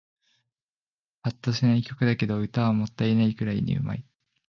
[1.21, 4.05] ぱっとしない曲だけど、歌はもったいないくらいに上手い